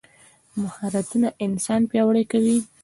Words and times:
مهارتونه 0.61 1.27
انسان 1.45 1.81
پیاوړی 1.91 2.23
کوي. 2.31 2.57